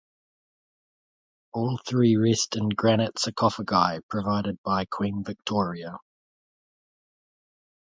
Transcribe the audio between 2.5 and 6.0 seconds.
in granite sarcophagi provided by Queen Victoria.